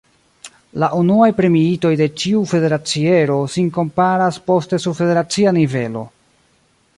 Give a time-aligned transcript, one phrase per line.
[0.83, 6.03] La unuaj premiitoj de ĉiu federaciero sin komparas poste sur federacia nivelo.